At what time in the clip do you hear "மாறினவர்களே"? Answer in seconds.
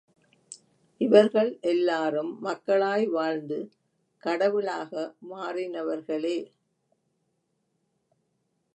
5.29-6.37